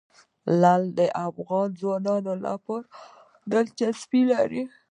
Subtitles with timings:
[0.61, 2.87] لعل د افغان ځوانانو لپاره
[3.51, 4.63] دلچسپي لري.